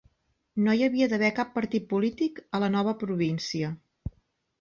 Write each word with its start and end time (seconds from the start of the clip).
No 0.67 0.73
hi 0.77 0.79
havia 0.85 1.07
d'haver 1.11 1.29
cap 1.39 1.51
partit 1.57 1.85
polític 1.91 2.41
a 2.57 2.63
la 2.65 2.71
nova 2.77 2.95
província. 3.05 3.71